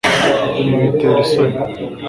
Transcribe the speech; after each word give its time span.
ibi 0.61 0.73
bitera 0.81 1.17
isoni 1.25 1.57